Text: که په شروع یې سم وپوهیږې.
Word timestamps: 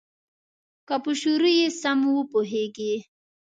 که 0.87 0.95
په 1.03 1.11
شروع 1.21 1.53
یې 1.59 1.67
سم 1.81 1.99
وپوهیږې. 2.09 2.93